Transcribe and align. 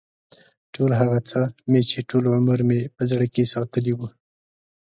ټول 0.73 0.91
هغه 1.01 1.19
څه 1.29 1.39
مې 1.71 1.81
چې 1.89 1.99
ټول 2.09 2.23
عمر 2.35 2.59
مې 2.69 2.81
په 2.95 3.01
زړه 3.11 3.25
کې 3.33 3.51
ساتلي 3.53 3.93
و. 3.95 3.99